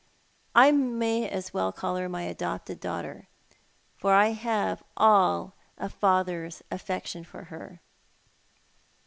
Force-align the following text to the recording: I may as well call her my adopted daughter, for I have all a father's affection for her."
I 0.55 0.71
may 0.71 1.29
as 1.29 1.53
well 1.53 1.71
call 1.71 1.95
her 1.97 2.09
my 2.09 2.23
adopted 2.23 2.79
daughter, 2.79 3.27
for 3.97 4.15
I 4.15 4.29
have 4.29 4.81
all 4.97 5.53
a 5.77 5.89
father's 5.89 6.63
affection 6.71 7.23
for 7.23 7.43
her." 7.43 7.81